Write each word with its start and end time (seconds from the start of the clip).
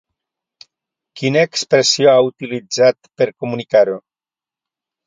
Quina 1.21 1.43
expressió 1.49 2.09
ha 2.15 2.27
utilitzat 2.31 3.13
per 3.21 3.31
comunicar-ho? 3.45 4.05